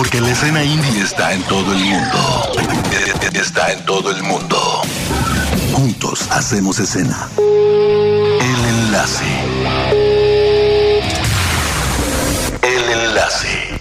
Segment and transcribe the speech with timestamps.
[0.00, 2.52] Porque la escena indie está en todo el mundo.
[3.34, 4.80] Está en todo el mundo.
[5.74, 7.28] Juntos hacemos escena.
[7.36, 9.24] El enlace.
[12.62, 13.78] El enlace.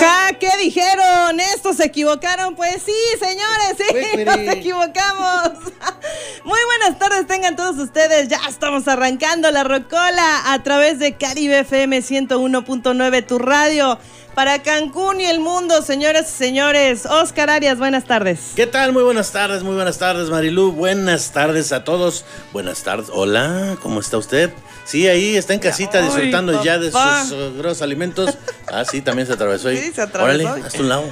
[0.00, 1.38] Ja, ¿qué dijeron?
[1.38, 2.56] ¿Estos se equivocaron?
[2.56, 5.50] Pues sí, señores, sí, nos equivocamos.
[6.46, 8.28] Muy buenas tardes, tengan todos ustedes.
[8.28, 13.98] Ya estamos arrancando la rocola a través de Caribe FM 101.9, tu radio.
[14.36, 17.06] Para Cancún y el mundo, señoras y señores.
[17.06, 18.52] Oscar Arias, buenas tardes.
[18.54, 18.92] ¿Qué tal?
[18.92, 20.72] Muy buenas tardes, muy buenas tardes, Marilú.
[20.72, 22.26] Buenas tardes a todos.
[22.52, 23.08] Buenas tardes.
[23.10, 24.52] Hola, ¿cómo está usted?
[24.84, 28.36] Sí, ahí está en casita disfrutando ya de sus uh, grosos alimentos.
[28.66, 29.78] Ah, sí, también se atravesó ahí.
[29.78, 30.44] Sí, se atravesó.
[30.44, 31.04] Órale, hasta un lado.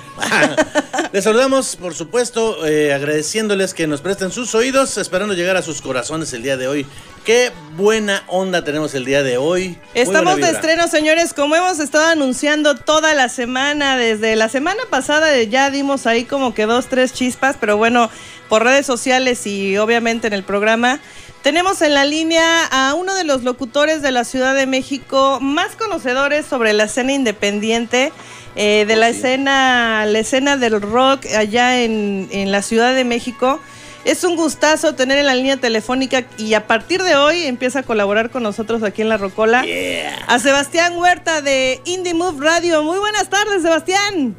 [1.13, 5.81] Les saludamos, por supuesto, eh, agradeciéndoles que nos presten sus oídos, esperando llegar a sus
[5.81, 6.87] corazones el día de hoy.
[7.25, 9.79] Qué buena onda tenemos el día de hoy.
[9.95, 15.43] Estamos de estreno, señores, como hemos estado anunciando toda la semana, desde la semana pasada
[15.43, 18.11] ya dimos ahí como que dos, tres chispas, pero bueno,
[18.49, 21.01] por redes sociales y obviamente en el programa.
[21.43, 25.77] Tenemos en la línea a uno de los locutores de la Ciudad de México más
[25.77, 28.13] conocedores sobre la escena independiente,
[28.57, 33.61] eh, de la escena, la escena del rock allá en, en la Ciudad de México.
[34.05, 37.83] Es un gustazo tener en la línea telefónica y a partir de hoy empieza a
[37.83, 39.65] colaborar con nosotros aquí en La Rocola
[40.29, 42.83] a Sebastián Huerta de Indie Move Radio.
[42.83, 44.37] Muy buenas tardes, Sebastián.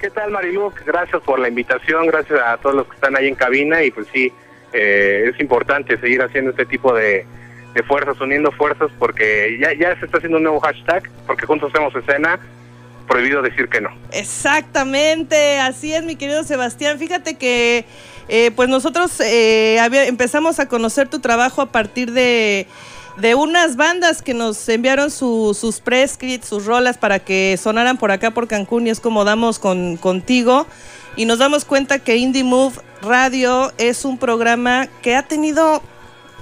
[0.00, 0.72] ¿Qué tal, Marilu?
[0.84, 4.08] Gracias por la invitación, gracias a todos los que están ahí en cabina y pues
[4.12, 4.32] sí,
[4.72, 7.24] eh, es importante seguir haciendo este tipo de,
[7.74, 11.70] de fuerzas, uniendo fuerzas porque ya, ya se está haciendo un nuevo hashtag, porque juntos
[11.72, 12.40] hacemos escena,
[13.06, 13.90] prohibido decir que no.
[14.12, 16.98] Exactamente, así es, mi querido Sebastián.
[16.98, 17.84] Fíjate que
[18.28, 22.66] eh, pues nosotros eh, empezamos a conocer tu trabajo a partir de,
[23.36, 28.32] unas bandas que nos enviaron su- sus prescripts, sus rolas para que sonaran por acá
[28.32, 30.66] por Cancún y es como damos con, contigo.
[31.16, 35.82] Y nos damos cuenta que Indie Move Radio es un programa que ha tenido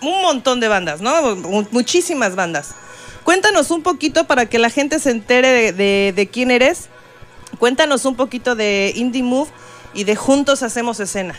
[0.02, 1.36] un montón de bandas, ¿no?
[1.36, 2.74] Mu- Muchísimas bandas.
[3.22, 6.88] Cuéntanos un poquito para que la gente se entere de quién eres.
[7.58, 9.48] Cuéntanos un poquito de Indie Move
[9.94, 11.34] y de Juntos Hacemos Escena.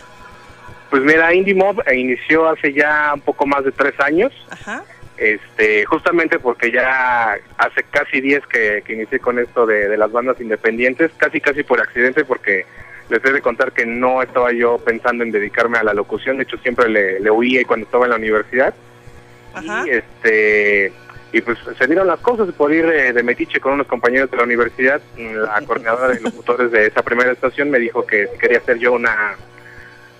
[0.90, 4.84] Pues mira, Indie Mob eh, inició hace ya un poco más de tres años, Ajá.
[5.16, 10.12] este, justamente porque ya hace casi 10 que, que inicié con esto de, de las
[10.12, 12.66] bandas independientes, casi casi por accidente porque
[13.08, 16.44] les he de contar que no estaba yo pensando en dedicarme a la locución, de
[16.44, 18.74] hecho siempre le, le huía cuando estaba en la universidad.
[19.54, 19.84] Ajá.
[19.86, 20.92] Y este
[21.32, 24.36] y pues se dieron las cosas por ir de, de metiche con unos compañeros de
[24.36, 25.00] la universidad.
[25.18, 29.36] La coordinadora de locutores de esa primera estación me dijo que quería hacer yo una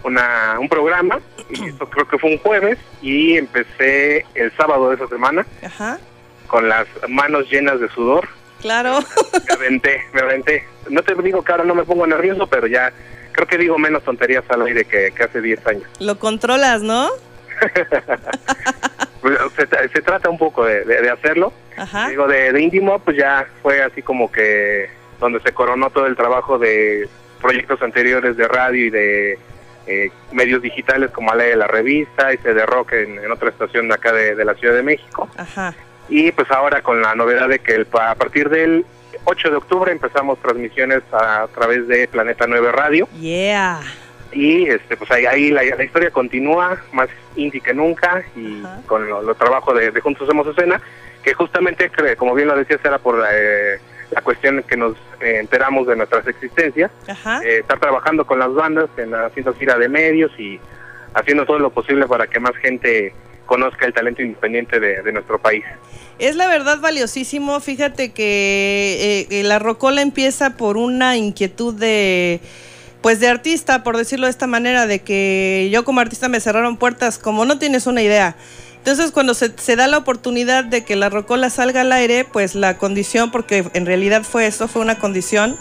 [0.05, 1.21] una un programa
[1.51, 5.99] y esto creo que fue un jueves y empecé el sábado de esa semana Ajá.
[6.47, 8.29] con las manos llenas de sudor.
[8.61, 8.99] Claro.
[9.49, 10.65] Me aventé, me aventé.
[10.91, 12.93] No te digo que ahora no me pongo nervioso, pero ya
[13.33, 15.85] creo que digo menos tonterías al aire que, que hace 10 años.
[16.01, 17.11] Lo controlas, ¿no?
[19.23, 21.53] Pues, se, tra- se trata un poco de, de- de hacerlo.
[21.77, 22.09] Ajá.
[22.09, 26.07] Digo, de, de Indie Mob, pues ya fue así como que donde se coronó todo
[26.07, 27.09] el trabajo de
[27.41, 29.39] proyectos anteriores de radio y de
[29.87, 33.89] eh, medios digitales como Ale de la Revista y CD Rock en, en otra estación
[33.89, 35.29] de acá de, de la Ciudad de México.
[35.37, 35.75] Ajá.
[36.09, 38.85] Y pues ahora con la novedad de que el, a partir del
[39.25, 43.81] 8 de octubre empezamos transmisiones a, a través de Planeta 9 Radio Yeah.
[44.33, 48.81] y este pues ahí, ahí la, la historia continúa más indie que nunca y Ajá.
[48.87, 50.81] con lo, lo trabajo de, de Juntos Hacemos Escena
[51.23, 53.79] que justamente como bien lo decías era por eh,
[54.11, 58.89] la cuestión que nos eh, enteramos de nuestras existencias eh, estar trabajando con las bandas
[58.97, 60.61] en, haciendo gira de medios y
[61.15, 63.15] haciendo todo lo posible para que más gente
[63.47, 65.65] conozca el talento independiente de, de nuestro país
[66.19, 67.61] Es la verdad valiosísimo.
[67.61, 72.41] Fíjate que eh, la Rocola empieza por una inquietud de,
[73.01, 76.77] pues de artista, por decirlo de esta manera, de que yo como artista me cerraron
[76.77, 78.37] puertas como no tienes una idea.
[78.87, 82.55] Entonces cuando se, se da la oportunidad de que la Rocola salga al aire, pues
[82.55, 85.57] la condición, porque en realidad fue eso, fue una condición,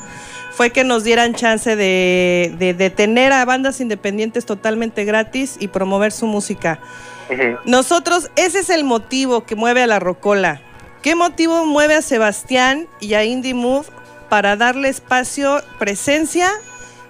[0.51, 5.69] fue que nos dieran chance de, de, de tener a bandas independientes totalmente gratis y
[5.69, 6.79] promover su música.
[7.65, 10.61] Nosotros, ese es el motivo que mueve a la Rocola.
[11.01, 13.87] ¿Qué motivo mueve a Sebastián y a Indie Move
[14.29, 16.51] para darle espacio, presencia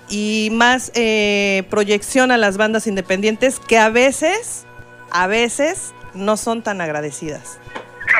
[0.07, 4.65] y más eh, proyección a las bandas independientes que a veces,
[5.11, 7.59] a veces no son tan agradecidas?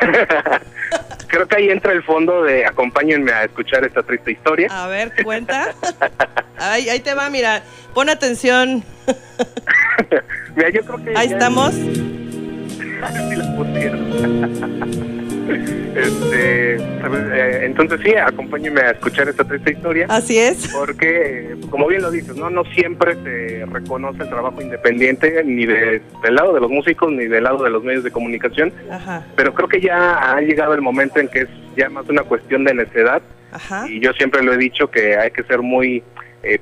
[1.28, 4.68] Creo que ahí entra el fondo de acompáñenme a escuchar esta triste historia.
[4.70, 5.74] A ver, cuenta.
[6.58, 7.62] Ahí, ahí te va, mira.
[7.92, 8.82] Pon atención.
[10.56, 11.74] Mira, yo creo que Ahí estamos.
[11.74, 15.15] Sí la pusieron.
[15.96, 20.06] Este, eh, entonces sí, acompáñeme a escuchar esta triste historia.
[20.10, 20.68] Así es.
[20.68, 26.02] Porque, como bien lo dices, no, no siempre se reconoce el trabajo independiente ni del
[26.30, 28.74] lado de los músicos ni del lado de los medios de comunicación.
[28.90, 29.26] Ajá.
[29.36, 32.64] Pero creo que ya ha llegado el momento en que es ya más una cuestión
[32.64, 33.22] de necedad.
[33.52, 33.88] Ajá.
[33.88, 36.02] Y yo siempre lo he dicho que hay que ser muy
[36.42, 36.60] eh,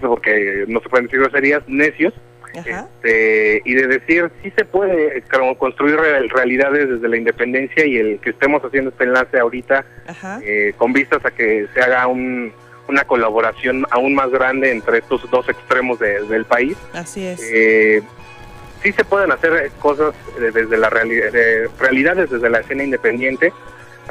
[0.00, 2.14] porque no se pueden decir groserías, necios
[2.54, 5.22] este, y de decir si se puede
[5.58, 9.84] construir realidades desde la independencia y el que estemos haciendo este enlace ahorita
[10.42, 15.48] eh, con vistas a que se haga una colaboración aún más grande entre estos dos
[15.48, 16.76] extremos del país.
[16.92, 17.40] Así es.
[17.52, 18.02] Eh,
[18.82, 21.30] sí se pueden hacer cosas desde la realidad,
[21.78, 23.52] realidades desde la escena independiente.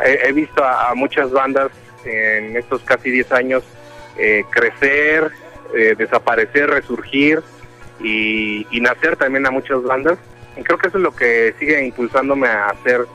[0.03, 1.69] He, visto a, muchas bandas
[2.05, 3.63] en estos casi 10 años
[4.17, 5.29] eh, crecer,
[5.97, 7.41] desaparecer, resurgir
[8.03, 10.18] y, nacer también a muchas bandas.
[10.57, 13.06] Y creo que eso es lo que sigue impulsándome a hacer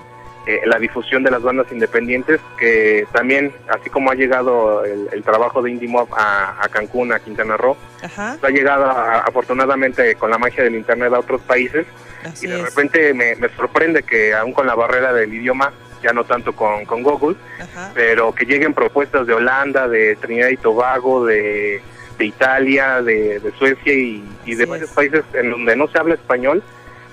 [0.47, 5.61] eh, la difusión de las bandas independientes, que también, así como ha llegado el, trabajo
[5.61, 7.77] de Indie Mob a, Cancún, a Quintana Roo,
[8.17, 11.87] ha llegado afortunadamente con la magia del Internet a otros países.
[12.41, 15.73] y de repente me, sorprende que aún con la barrera del idioma,
[16.03, 17.37] ya no tanto con, con Google,
[17.94, 21.83] pero que lleguen propuestas de Holanda, de Trinidad y Tobago, de
[22.18, 26.62] de Italia, de, Suecia y, de varios países en donde no se habla español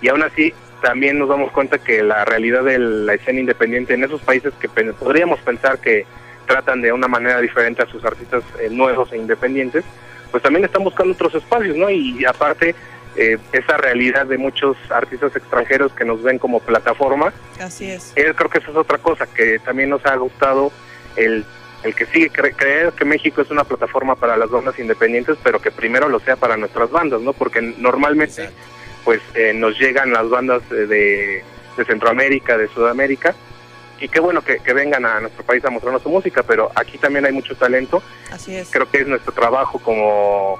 [0.01, 4.03] y aún así también nos damos cuenta que la realidad de la escena independiente en
[4.03, 6.05] esos países que podríamos pensar que
[6.45, 9.83] tratan de una manera diferente a sus artistas eh, nuevos e independientes,
[10.31, 11.89] pues también están buscando otros espacios, ¿no?
[11.89, 12.75] Y, aparte,
[13.15, 17.31] eh, esa realidad de muchos artistas extranjeros que nos ven como plataforma.
[17.59, 18.11] Así es.
[18.15, 20.71] Eh, creo que esa es otra cosa que también nos ha gustado
[21.15, 21.45] el
[21.83, 25.71] el que sigue creer que México es una plataforma para las bandas independientes, pero que
[25.71, 27.33] primero lo sea para nuestras bandas, ¿no?
[27.33, 28.49] Porque normalmente
[29.03, 31.43] pues eh, nos llegan las bandas de,
[31.85, 33.35] Centroamérica, de Sudamérica,
[33.99, 36.97] y qué bueno que, que, vengan a nuestro país a mostrarnos su música, pero aquí
[36.97, 38.01] también hay mucho talento.
[38.31, 38.69] Así es.
[38.71, 40.59] Creo que es nuestro trabajo como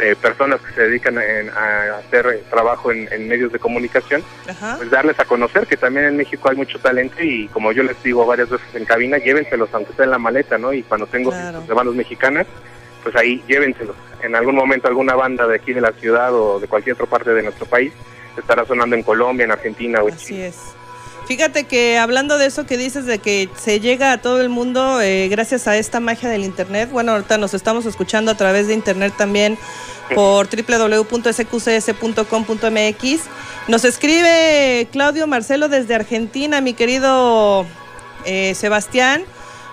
[0.00, 5.18] eh, personas que se dedican a hacer eh, trabajo en, medios de comunicación, pues darles
[5.18, 8.48] a conocer que también en México hay mucho talento y como yo les digo varias
[8.48, 10.72] veces en cabina, llévenselos aunque sea en la maleta, ¿no?
[10.72, 12.46] Y cuando tengo de bandas mexicanas,
[13.02, 13.96] pues ahí llévenselos.
[14.22, 17.34] En algún momento alguna banda de aquí de la ciudad o de cualquier otra parte
[17.34, 17.92] de nuestro país
[18.36, 20.77] estará sonando en Colombia, en Argentina o en Así es.
[21.28, 24.98] Fíjate que hablando de eso que dices de que se llega a todo el mundo
[25.02, 28.72] eh, gracias a esta magia del Internet, bueno, ahorita nos estamos escuchando a través de
[28.72, 29.58] Internet también
[30.14, 31.20] por www.sqcs.com.mx.
[33.68, 37.66] Nos escribe Claudio Marcelo desde Argentina, mi querido
[38.24, 39.22] eh, Sebastián.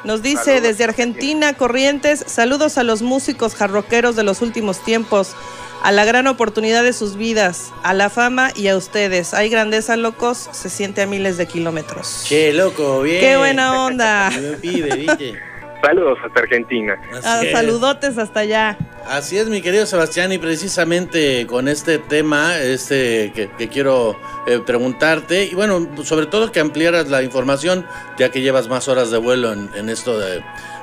[0.06, 5.36] Nos dice desde Argentina, Corrientes, saludos a los músicos jarroqueros de los últimos tiempos
[5.82, 9.34] a la gran oportunidad de sus vidas, a la fama y a ustedes.
[9.34, 12.24] Hay grandeza, locos, se siente a miles de kilómetros.
[12.28, 13.20] Che, loco, bien.
[13.20, 14.32] Qué buena onda.
[15.86, 17.00] Saludos hasta Argentina.
[17.24, 18.78] Ah, saludotes hasta allá.
[19.08, 25.46] Así es, mi querido Sebastián, y precisamente con este tema este que, quiero eh, preguntarte,
[25.46, 27.86] y bueno, sobre todo que ampliaras la información,
[28.18, 30.42] ya que llevas más horas de vuelo en, esto de,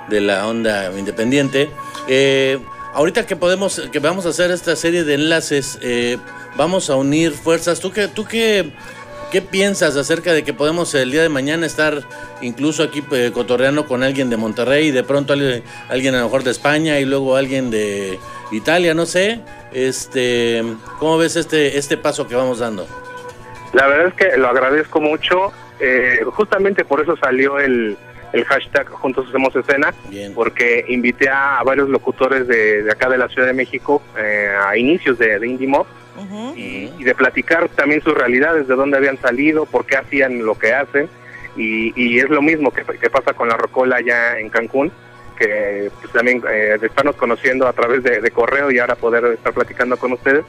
[0.09, 1.69] de, la onda independiente.
[2.07, 2.61] Eh,
[2.95, 6.17] ahorita que podemos, que vamos a hacer esta serie de enlaces, eh,
[6.57, 7.81] vamos a unir fuerzas.
[7.81, 8.71] ¿Tú qué, tú qué,
[9.33, 12.03] qué piensas acerca de que podemos el día de mañana estar
[12.43, 16.25] incluso aquí eh, cotorreando con alguien de Monterrey y de pronto alguien, alguien a lo
[16.25, 18.19] mejor de España y luego alguien de
[18.53, 19.41] Italia, no sé?
[19.73, 20.63] Este,
[20.99, 22.87] ¿cómo ves este, este paso que vamos dando?
[23.73, 25.51] La verdad es que lo agradezco mucho.
[25.81, 27.97] Eh, justamente por eso salió el,
[28.35, 29.95] el hashtag Juntos Hacemos Escena,
[30.35, 35.19] porque invité a, varios locutores de, acá de la Ciudad de México eh, a inicios
[35.19, 35.87] de, de Indie Mob
[36.57, 40.73] y, de platicar también sus realidades, de dónde habían salido, por qué hacían lo que
[40.75, 41.09] hacen.
[41.57, 44.91] Y, y es lo mismo que, que, pasa con la Rocola allá en Cancún,
[45.39, 49.53] que pues, también eh, de estarnos conociendo a través de, correo y ahora poder estar
[49.53, 50.45] platicando con ustedes,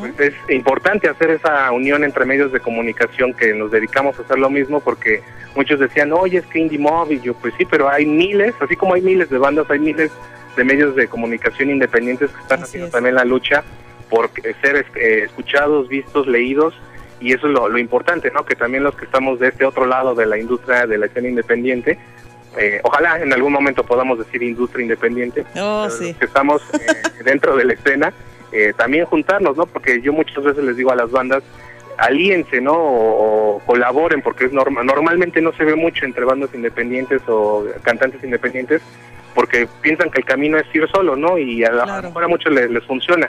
[0.00, 4.38] pues, es importante hacer esa unión entre medios de comunicación que nos dedicamos a hacer
[4.38, 5.22] lo mismo porque
[5.54, 8.74] muchos decían, oye, es que Indie Mob, y yo, pues sí, pero hay miles, así
[8.74, 10.10] como hay miles de bandas, hay miles
[10.56, 13.62] de medios de comunicación independientes que están haciendo también la lucha
[14.08, 14.30] por
[14.62, 16.74] ser eh, escuchados, vistos, leídos,
[17.20, 18.44] y eso es lo, lo importante, ¿no?
[18.44, 21.28] Que también los que estamos de este otro lado de la industria de la escena
[21.28, 21.98] independiente,
[22.56, 26.86] eh, ojalá en algún momento podamos decir industria independiente, oh, que estamos eh,
[27.24, 28.12] dentro de la escena,
[28.52, 29.66] eh, también juntarnos, ¿no?
[29.66, 31.42] Porque yo muchas veces les digo a las bandas,
[31.98, 32.74] alíense, ¿no?
[32.74, 38.24] O, colaboren, porque es normal normalmente no se ve mucho entre bandas independientes o cantantes
[38.24, 38.80] independientes,
[39.34, 41.38] porque piensan que el camino es ir solo, ¿no?
[41.38, 43.28] Y a, a muchos les, funciona.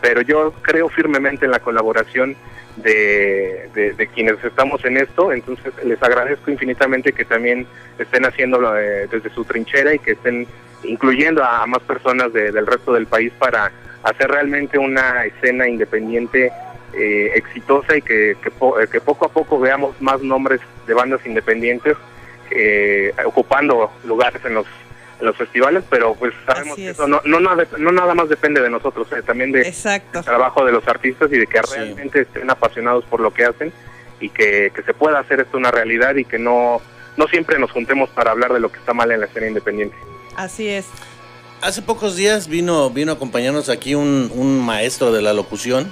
[0.00, 2.36] Pero yo creo firmemente en la colaboración
[2.76, 7.66] de, de, quienes estamos en esto, entonces les agradezco infinitamente que también
[7.98, 10.46] estén haciéndolo eh, desde su trinchera y que estén
[10.84, 13.72] incluyendo a, más personas del resto del país para
[14.02, 16.52] hacer realmente una escena independiente
[16.92, 18.50] eh, exitosa y que, que,
[18.90, 21.96] que, poco a poco veamos más nombres de bandas independientes
[22.50, 24.66] eh, ocupando lugares en los
[25.20, 28.70] en los festivales, pero pues sabemos que eso no, no, no, nada más depende de
[28.70, 33.04] nosotros, eh, también de del trabajo de los artistas y de que realmente estén apasionados
[33.06, 33.72] por lo que hacen
[34.20, 36.80] y que, que se pueda hacer esto una realidad y que no,
[37.16, 39.96] no siempre nos juntemos para hablar de lo que está mal en la escena independiente.
[40.36, 40.86] Así es.
[41.62, 45.90] Hace pocos días vino, vino a acompañarnos aquí un, un maestro de la locución,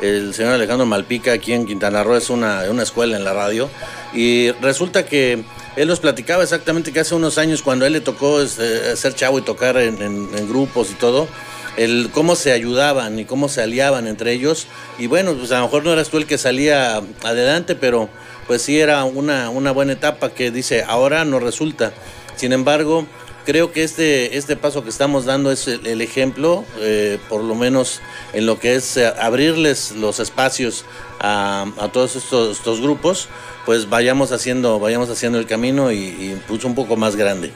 [0.00, 3.70] el señor Alejandro Malpica, aquí en Quintana Roo, es una, una escuela en la radio,
[4.12, 5.42] y resulta que
[5.76, 9.14] él nos platicaba exactamente que hace unos años cuando a él le tocó este, ser
[9.14, 11.28] chavo y tocar en, grupos y todo,
[11.76, 14.66] el cómo se ayudaban y cómo se aliaban entre ellos.
[14.98, 18.08] Y bueno, pues a lo mejor no eras tú el que salía adelante, pero
[18.46, 21.92] pues sí era una, una buena etapa que dice, ahora no resulta.
[22.36, 23.06] Sin embargo,
[23.46, 28.02] creo que este, este paso que estamos dando es el, ejemplo, eh, por lo menos
[28.34, 30.84] en lo que es eh, abrirles los espacios
[31.20, 33.30] a, todos estos, estos grupos
[33.64, 37.52] pues vayamos haciendo, vayamos haciendo el camino y, y pues un poco más grande.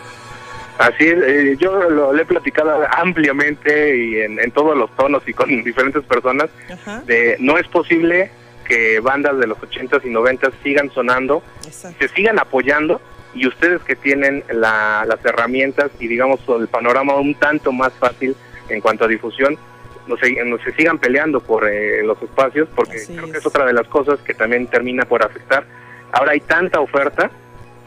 [0.80, 5.62] Así es, eh, yo lo, he platicado ampliamente y en, todos los tonos y con
[5.62, 6.48] diferentes personas,
[7.04, 8.30] de no es posible
[8.66, 12.98] que bandas de los 80s y 90s sigan sonando, se sigan apoyando
[13.34, 18.34] y ustedes que tienen las herramientas y digamos el panorama un tanto más fácil
[18.68, 19.58] en cuanto a difusión,
[20.06, 20.34] no se,
[20.64, 24.18] se sigan peleando por eh, los espacios, porque creo que es otra de las cosas
[24.20, 25.64] que también termina por afectar.
[26.12, 27.30] Ahora hay tanta oferta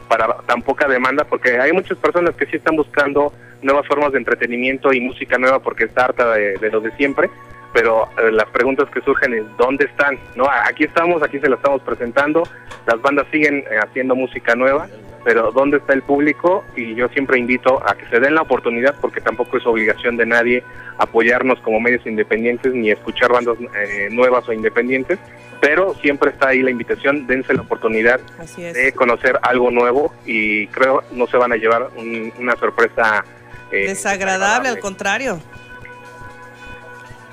[0.07, 4.19] para tan poca demanda, porque hay muchas personas que sí están buscando nuevas formas de
[4.19, 7.29] entretenimiento y música nueva porque está harta de, lo de siempre,
[7.73, 10.19] pero eh, las preguntas que surgen es ¿dónde están?
[10.35, 12.43] no Aquí estamos, aquí se la estamos presentando,
[12.85, 14.87] las bandas siguen eh, haciendo música nueva,
[15.23, 16.63] pero ¿dónde está el público?
[16.75, 20.25] Y yo siempre invito a que se den la oportunidad, porque tampoco es obligación de
[20.25, 20.63] nadie
[20.97, 25.19] apoyarnos como medios independientes ni escuchar bandas eh, nuevas o independientes,
[25.61, 28.19] pero siempre está ahí la invitación, dense la oportunidad
[28.57, 31.89] de conocer algo nuevo y creo no se van a llevar
[32.37, 33.23] una sorpresa
[33.71, 35.39] eh, desagradable, al contrario.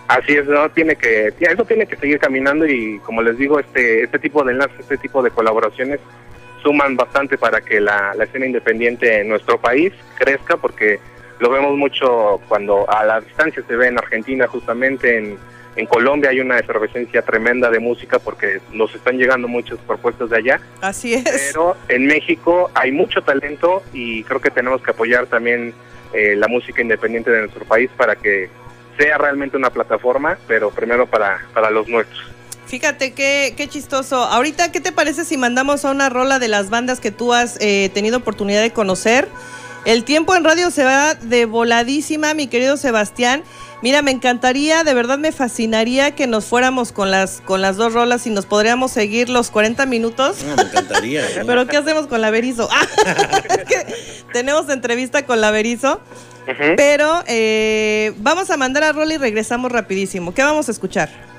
[0.06, 4.02] Así es, no tiene que eso tiene que seguir caminando y como les digo, este
[4.02, 6.00] este tipo de enlaces, este tipo de colaboraciones
[6.62, 10.98] suman bastante para que la, escena independiente en nuestro país crezca, porque
[11.38, 15.38] lo vemos mucho cuando a la distancia se ve en Argentina, justamente en,
[15.76, 20.36] en Colombia hay una efervescencia tremenda de música porque nos están llegando muchas propuestas de
[20.36, 20.60] allá.
[20.80, 21.52] Así es.
[21.52, 25.72] Pero en México hay mucho talento y creo que tenemos que apoyar también
[26.12, 28.50] eh, la música independiente de nuestro país para que
[28.98, 32.30] sea realmente una plataforma, pero primero para, para los nuestros.
[32.66, 34.16] Fíjate qué, qué chistoso.
[34.22, 37.56] Ahorita, ¿qué te parece si mandamos a una rola de las bandas que tú has
[37.60, 39.28] eh, tenido oportunidad de conocer?
[39.86, 43.42] El tiempo en radio se va de voladísima, mi querido Sebastián.
[43.82, 47.94] Mira, me encantaría, de verdad me fascinaría que nos fuéramos con las, con las dos
[47.94, 50.44] rolas y nos podríamos seguir los 40 minutos.
[50.44, 51.26] me encantaría.
[51.30, 51.42] ¿eh?
[51.46, 52.68] Pero ¿qué hacemos con la Berizo?
[54.34, 56.00] tenemos entrevista con la Berizo.
[56.76, 60.34] Pero eh, vamos a mandar a rola y regresamos rapidísimo.
[60.34, 61.29] ¿Qué vamos a escuchar?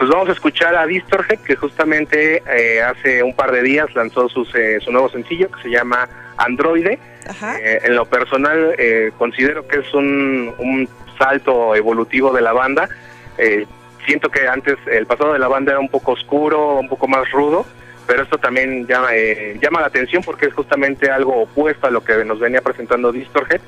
[0.00, 4.30] Pues vamos a escuchar a Distorhead, que justamente eh, hace un par de días lanzó
[4.30, 6.98] su, su nuevo sencillo que se llama Androide.
[7.62, 10.88] Eh, en lo personal eh, considero que es un, un,
[11.18, 12.88] salto evolutivo de la banda.
[14.06, 17.30] siento que antes el pasado de la banda era un poco oscuro, un poco más
[17.30, 17.66] rudo,
[18.06, 19.10] pero esto también llama,
[19.60, 23.60] llama la atención porque es justamente algo opuesto a lo que nos venía presentando Distorhead,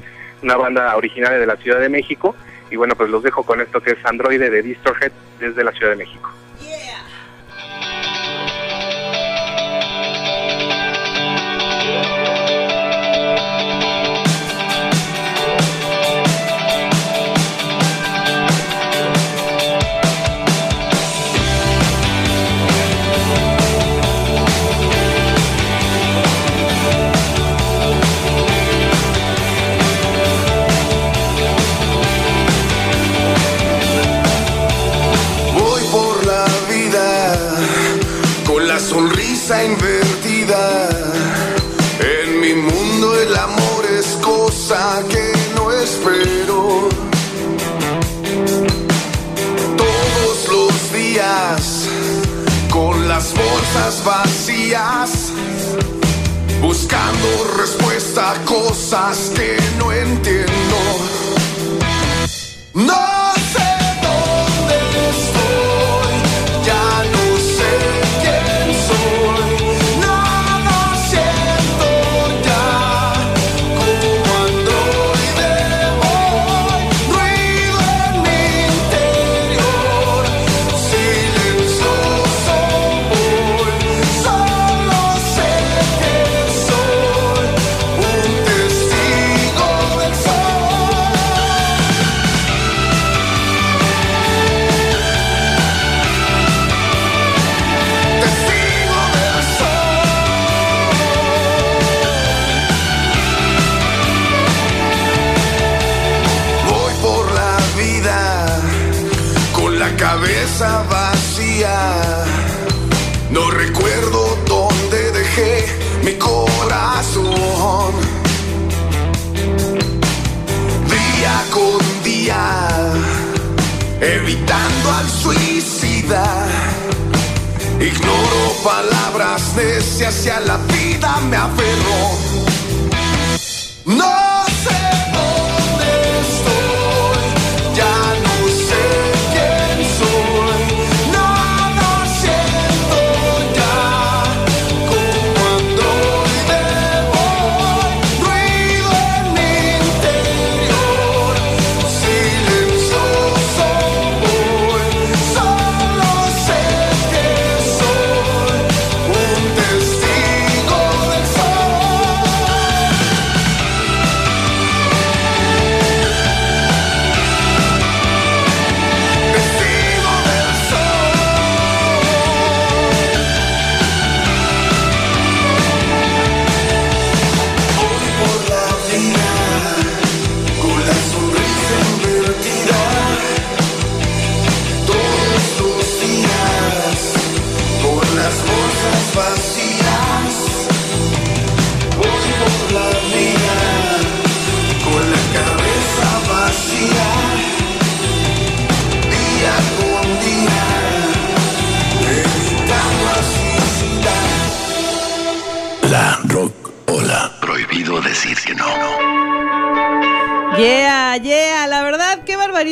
[0.43, 2.35] una banda originaria de la Ciudad de México
[2.73, 5.91] y bueno, pues los dejo con esto que es Androide de Distorhead desde la Ciudad
[5.91, 6.33] de México.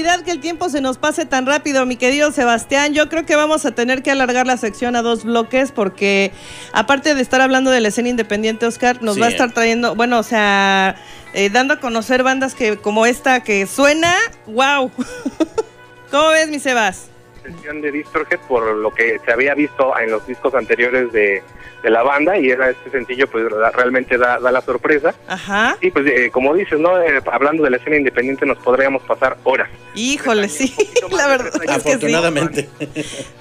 [0.03, 2.95] Barbaridad que el tiempo se nos pase tan rápido, mi querido Sebastián.
[2.95, 6.33] Yo creo que vamos a tener que alargar la sección a dos bloques porque
[6.73, 9.21] aparte de estar hablando de la escena independiente, Oscar, nos Sí.
[9.21, 10.97] va a estar trayendo, bueno, o sea,
[11.35, 14.15] eh, dando a conocer bandas que como esta que suena,
[14.47, 14.91] wow.
[16.11, 17.09] ¿Cómo ves, mi Sebas?
[17.43, 21.43] Sesión de Distorhead por lo que se había visto en los discos anteriores de,
[21.83, 25.77] de la banda y era este sencillo pues realmente da, da la sorpresa Ajá.
[25.81, 29.37] y pues eh, como dices no Eh, hablando de la escena independiente nos podríamos pasar
[29.45, 30.75] horas Híjole, sí,
[31.11, 31.73] la verdad es que sí.
[31.89, 32.69] Afortunadamente.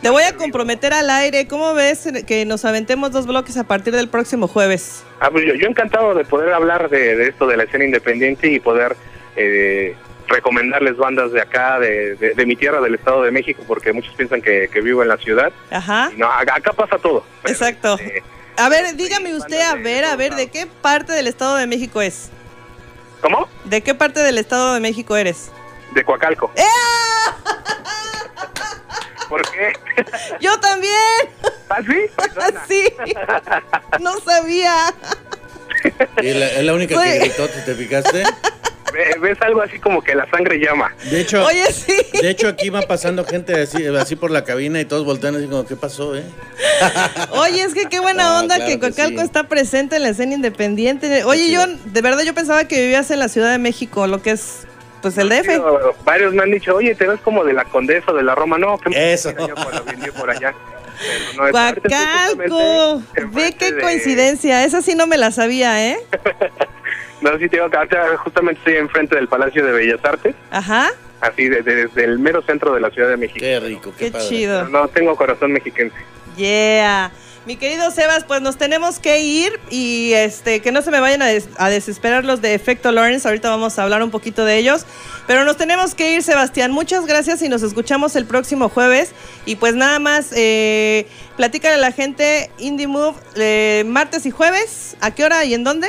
[0.02, 1.48] Te voy a comprometer al aire.
[1.48, 5.04] ¿Cómo ves que nos aventemos dos bloques a partir del próximo jueves?
[5.20, 8.48] Ah, pues yo, yo encantado de poder hablar de, de esto de la escena independiente
[8.48, 8.96] y poder
[9.36, 9.96] eh,
[10.30, 14.14] recomendarles bandas de acá, de, de- de mi tierra, del Estado de México, porque muchos
[14.16, 15.52] piensan que, que vivo en la ciudad.
[15.72, 16.12] Ajá.
[16.16, 17.26] No, acá, acá pasa todo.
[17.46, 17.98] Exacto.
[18.00, 18.24] este,
[18.58, 22.02] A ver, dígame usted, a ver, a ver, ¿de qué parte del Estado de México
[22.02, 22.30] es?
[23.22, 23.48] ¿Cómo?
[23.66, 25.52] ¿De qué parte del Estado de México eres?
[25.94, 26.52] De Coacalco.
[26.56, 26.64] ¡Eh!
[29.28, 29.74] ¿Por qué?
[30.40, 30.94] Yo también.
[31.70, 32.02] ¿Ah, sí?
[32.16, 32.64] Paisana.
[32.68, 32.84] Sí.
[34.00, 34.94] No sabía.
[36.22, 37.20] Y la- es la única que Sí.
[37.20, 38.24] gritó, ¿te, te fijaste?
[38.94, 40.94] Ve- ¿Ves algo así como que la sangre llama?
[41.10, 41.94] De hecho, Oye, sí.
[42.22, 45.46] de hecho aquí va pasando gente así, así por la cabina y todos voltean así
[45.48, 46.24] como, ¿qué pasó, eh?
[47.32, 49.26] Oye, es que qué buena No, onda claro que Coacalco sí.
[49.26, 51.24] está presente en la escena independiente.
[51.24, 54.32] Oye, yo, de verdad, yo pensaba que vivías en la Ciudad de México, lo que
[54.32, 54.62] es,
[55.02, 55.48] pues, el DF.
[56.04, 58.58] Varios me han dicho, oye, te ves como de la condesa o de la Roma.
[58.58, 59.32] No, que Eso.
[59.32, 59.56] Yo
[60.14, 60.54] por, allá.
[61.38, 63.04] Pero no, Coacalco.
[63.32, 64.66] Ve qué de- coincidencia.
[64.66, 65.98] Esa sí no me la sabía, ¿eh?
[67.22, 70.90] No, sí, te digo que ahorita justamente estoy enfrente del Palacio de Bellas Artes, Ajá.
[71.22, 73.40] así de- de- desde el mero centro de la Ciudad de México.
[73.40, 74.28] Qué rico, qué, Qué padre.
[74.28, 74.60] chido.
[74.66, 75.96] Pero no, tengo corazón mexiquense.
[76.38, 77.12] Yeah.
[77.46, 81.22] Mi querido Sebas, pues nos tenemos que ir y este que no se me vayan
[81.22, 83.28] a, des- a desesperar los de Efecto Lawrence.
[83.28, 84.86] Ahorita vamos a hablar un poquito de ellos.
[85.26, 86.72] Pero nos tenemos que ir, Sebastián.
[86.72, 89.14] Muchas gracias y nos escuchamos el próximo jueves.
[89.46, 94.96] Y pues nada más, eh, platícale a la gente Indie Move eh, martes y jueves.
[95.02, 95.88] ¿A qué hora y en dónde?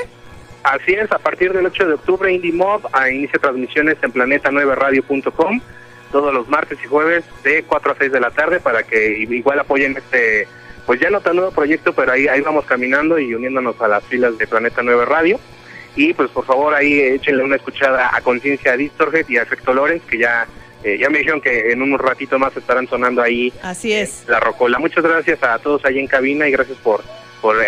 [0.62, 5.60] Así es, a partir del 8 de octubre, Indie Mob ah, inicia transmisiones en planeta9radio.com
[6.12, 9.60] todos los martes y jueves de 4 a 6 de la tarde para que igual
[9.60, 10.46] apoyen este,
[10.86, 14.04] pues ya no tan nuevo proyecto, pero ahí, ahí vamos caminando y uniéndonos a las
[14.04, 15.38] filas de Planeta 9 Radio.
[15.96, 20.02] Y pues por favor ahí échenle una escuchada a Conciencia Distorhead y a Efecto Lorenz,
[20.04, 20.46] que ya,
[20.84, 24.24] eh, ya me dijeron que en un ratito más estarán sonando ahí Así es.
[24.28, 24.78] la Rocola.
[24.78, 27.02] Muchas gracias a todos ahí en cabina y gracias por,
[27.40, 27.64] por eh,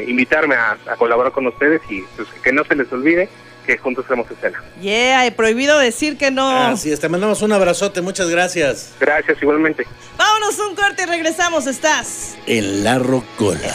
[0.00, 3.28] eh, invitarme a, a colaborar con ustedes y pues, que no se les olvide
[3.66, 4.62] que juntos hacemos escena.
[4.80, 6.48] Yeah, y prohibido decir que no.
[6.68, 8.92] Así es, te mandamos un abrazote, muchas gracias.
[8.98, 9.86] Gracias igualmente.
[10.16, 11.66] Vámonos un corte y regresamos.
[11.66, 12.36] Estás.
[12.46, 13.74] En la rocola.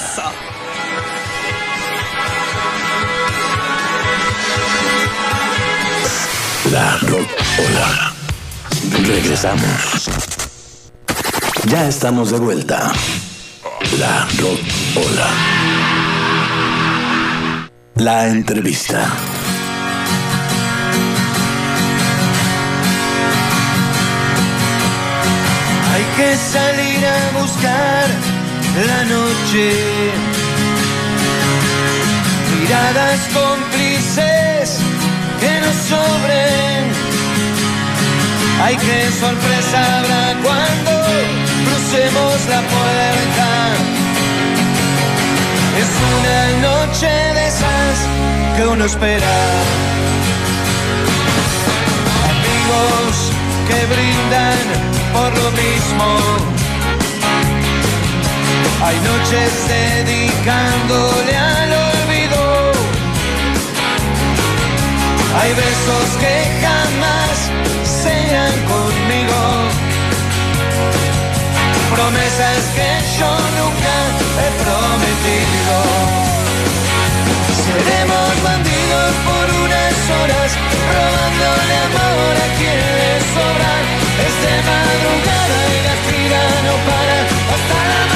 [6.71, 8.13] La rocola.
[9.05, 10.09] Regresamos.
[11.67, 12.91] Ya estamos de vuelta.
[13.99, 15.29] La rocola.
[17.95, 19.07] La entrevista.
[25.93, 28.07] Hay que salir a buscar
[28.87, 29.71] la noche.
[32.59, 34.79] Miradas cómplices
[35.39, 37.12] que nos sobren.
[38.65, 40.91] Ay, qué sorpresa habrá cuando
[41.65, 43.47] crucemos la puerta.
[45.81, 47.95] Es una noche de esas
[48.55, 49.35] que uno espera.
[52.31, 53.13] Amigos
[53.67, 54.65] que brindan
[55.11, 56.53] por lo mismo
[58.85, 62.71] hay noches dedicándole al olvido.
[65.39, 66.33] Hay besos que
[71.95, 73.95] Promesas que yo nunca
[74.41, 75.75] he prometido.
[77.65, 80.49] Seremos bandidos por unas horas,
[80.93, 83.73] robándole amor a quien le sobra.
[84.25, 87.17] Es de madrugada y la gira no para
[87.53, 88.13] hasta la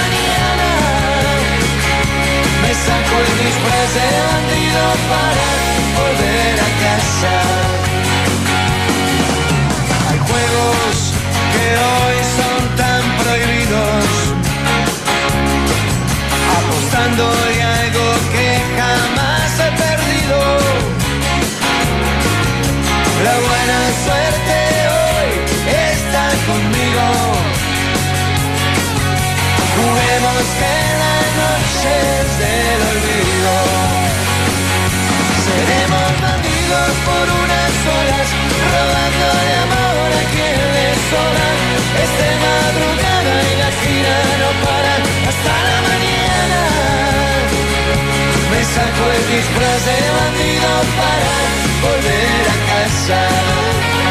[2.86, 5.48] saco el disfraz de bandido para
[5.98, 7.36] volver a casa.
[10.10, 10.96] Hay juegos
[11.54, 12.07] que hoy
[13.68, 14.06] prohibidos,
[16.58, 20.40] apostando y algo que jamás he perdido.
[23.24, 24.58] La buena suerte
[24.96, 25.30] hoy
[25.92, 27.08] está conmigo.
[29.76, 31.94] Juguemos que la noche
[32.42, 33.56] del olvido.
[35.46, 38.28] Seremos bandidos por unas horas,
[38.74, 41.48] robando de amor a quien le sobra.
[42.04, 42.27] Esta
[48.98, 51.34] El disfraz de bandido para
[51.84, 54.07] volver a casa.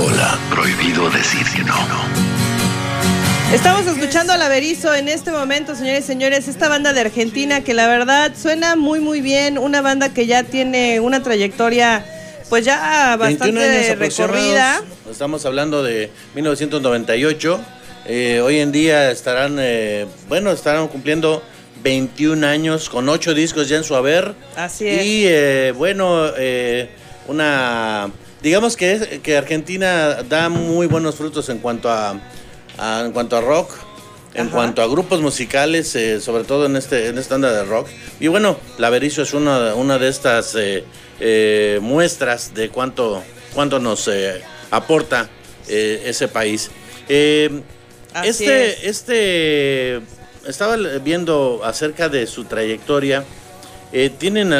[0.00, 0.38] Hola.
[0.50, 1.74] Prohibido decir que no.
[3.52, 7.62] Estamos escuchando a la Berizo en este momento, señores y señores, esta banda de Argentina
[7.62, 12.04] que la verdad suena muy muy bien, una banda que ya tiene una trayectoria
[12.48, 14.82] pues ya bastante recorrida.
[15.10, 17.60] Estamos hablando de 1998.
[18.06, 21.42] Eh, hoy en día estarán, eh, bueno, estarán cumpliendo
[21.82, 24.34] 21 años con 8 discos ya en su haber.
[24.56, 25.04] Así es.
[25.04, 26.32] Y eh, bueno,
[27.28, 28.10] una
[28.42, 32.20] digamos que, que Argentina da muy buenos frutos en cuanto a,
[33.04, 33.70] en cuanto a rock,
[34.34, 37.88] en cuanto a grupos musicales, eh, sobre todo en este en esta onda de rock.
[38.20, 40.84] Y bueno, La Berizo es una, una de estas eh,
[41.18, 43.22] eh, muestras de cuánto,
[43.54, 44.08] cuánto nos
[44.70, 45.28] aporta
[45.68, 46.70] ese país.
[47.08, 50.00] este, este,
[50.46, 53.24] estaba viendo acerca de su trayectoria.
[54.18, 54.52] tienen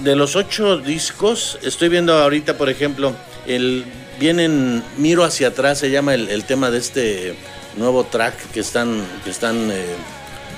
[0.00, 3.14] de los ocho discos, estoy viendo ahorita, por ejemplo,
[3.46, 3.84] el
[4.18, 7.34] vienen Miro hacia atrás, se llama el, tema de este
[7.76, 9.84] nuevo track que están, que están eh,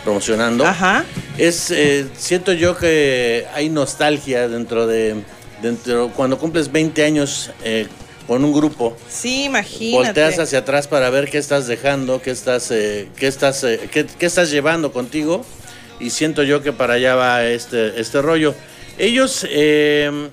[0.04, 0.66] promocionando.
[0.66, 1.04] Ajá.
[1.38, 5.16] Es, eh, siento yo que hay nostalgia dentro de,
[5.62, 7.86] dentro, cuando cumples 20 años eh,
[8.26, 8.96] con un grupo.
[9.08, 10.06] Sí, imagínate.
[10.06, 14.50] Volteas hacia atrás para ver qué estás dejando, qué estás, qué estás, qué, qué, estás
[14.50, 15.44] llevando contigo.
[15.98, 18.54] Y siento yo que para allá va este, este rollo.
[18.98, 20.28] Ellos, eh,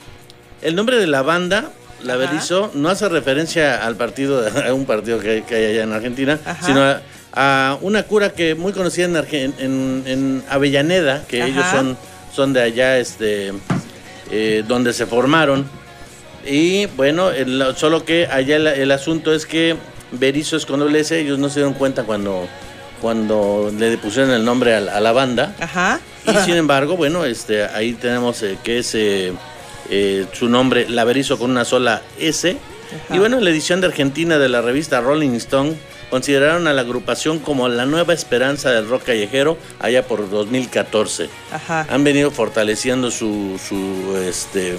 [0.61, 1.71] el nombre de la banda,
[2.01, 6.39] la Berizo, no hace referencia al partido, a un partido que, hay allá en Argentina,
[6.61, 6.81] sino
[7.33, 11.97] a, una cura que muy conocida en, en, Avellaneda, que ellos son,
[12.33, 13.53] son de allá, este,
[14.31, 15.65] eh, donde se formaron.
[16.45, 17.29] Y bueno,
[17.75, 19.75] solo que allá el, asunto es que
[20.11, 22.47] Berizo es con doble S, ellos no se dieron cuenta cuando,
[23.03, 25.53] cuando le pusieron el nombre a, a la banda.
[25.59, 25.99] Ajá.
[26.25, 29.33] Y sin embargo, bueno, este, ahí tenemos eh, que es eh,
[29.89, 32.57] eh, su nombre Laberizo con una sola S.
[33.09, 35.73] Y bueno, en la edición de Argentina de la revista Rolling Stone
[36.09, 41.27] consideraron a la agrupación como la nueva esperanza del rock callejero allá por 2014.
[41.51, 41.85] Ajá.
[41.89, 44.77] Han venido fortaleciendo su, su este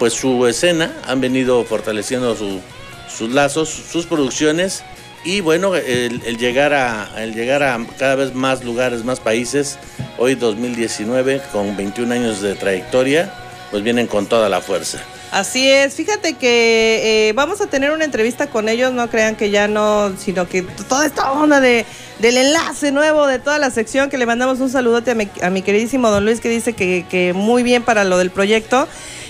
[0.00, 2.60] pues su escena, han venido fortaleciendo su-
[3.08, 4.82] sus lazos, sus producciones
[5.24, 9.78] y bueno, el, llegar a el llegar a cada vez más lugares, más países,
[10.18, 13.32] hoy 2019 con 21 años de trayectoria,
[13.70, 14.98] pues vienen con toda la fuerza.
[15.32, 19.50] Así es, fíjate que eh, vamos a tener una entrevista con ellos, no crean que
[19.50, 21.84] ya no, sino que toda esta onda de,
[22.20, 25.50] del enlace nuevo de toda la sección, que le mandamos un saludote a mi, a
[25.50, 28.86] mi queridísimo don Luis que dice que, que muy bien para lo del proyecto.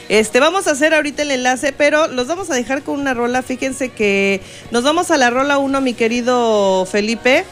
[0.08, 3.42] Este, vamos a hacer ahorita el enlace, pero los vamos a dejar con una rola.
[3.42, 4.40] Fíjense que
[4.70, 7.44] nos vamos a la rola 1, mi querido Felipe.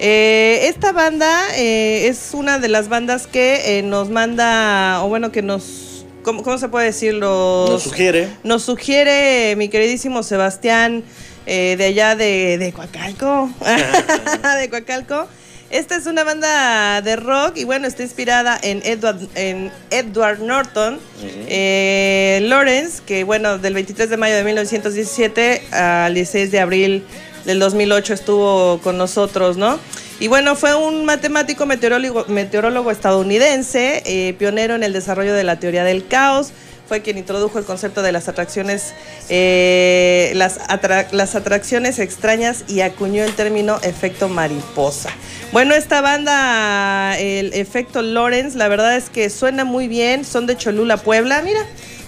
[0.00, 5.30] Eh, esta banda eh, es una de las bandas que eh, nos manda, o bueno,
[5.30, 7.66] que nos, ¿cómo, cómo se puede decirlo?
[7.68, 11.04] Nos sugiere Nos sugiere mi queridísimo Sebastián
[11.46, 13.50] eh, de allá de, de Coacalco.
[14.60, 15.28] de Coacalco.
[15.70, 20.98] Esta es una banda de rock y bueno, está inspirada en Edward, en Edward Norton
[21.46, 27.04] eh, Lawrence, que bueno, del 23 de mayo de 1917 al 16 de abril
[27.44, 29.78] del 2008 estuvo con nosotros, ¿no?
[30.18, 35.60] Y bueno, fue un matemático meteorólogo, meteorólogo estadounidense, eh, pionero en el desarrollo de la
[35.60, 36.52] teoría del caos,
[36.90, 38.94] fue quien introdujo el concepto de las atracciones,
[39.28, 45.10] eh, las, atra- las atracciones extrañas y acuñó el término efecto mariposa.
[45.52, 50.56] Bueno, esta banda, el efecto Lawrence, la verdad es que suena muy bien, son de
[50.56, 51.60] Cholula, Puebla, mira,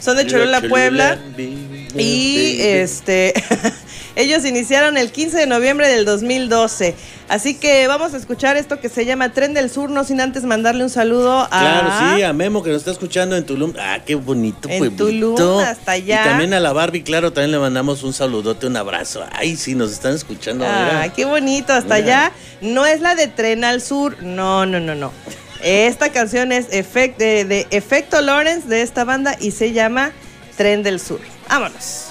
[0.02, 1.18] son de Cholula, Puebla.
[1.96, 3.34] Y este
[4.16, 6.94] ellos iniciaron el 15 de noviembre del 2012.
[7.28, 10.44] Así que vamos a escuchar esto que se llama Tren del Sur, no sin antes
[10.44, 13.72] mandarle un saludo a Claro, sí, a Memo que nos está escuchando en Tulum.
[13.78, 15.06] Ah, qué bonito En pueblito.
[15.06, 16.22] Tulum, hasta allá.
[16.22, 19.24] Y también a la Barbie, claro, también le mandamos un saludote, un abrazo.
[19.32, 21.02] Ay, sí, nos están escuchando ahora.
[21.02, 22.24] Ay, qué bonito, hasta Mira.
[22.26, 22.32] allá.
[22.60, 25.12] No es la de Tren al Sur, no, no, no, no.
[25.62, 30.10] Esta canción es de, de Efecto Lawrence de esta banda y se llama
[30.56, 31.20] Tren del Sur.
[31.48, 32.08] Vámonos.